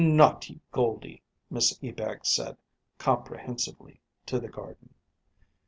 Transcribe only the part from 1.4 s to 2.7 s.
Miss Ebag said,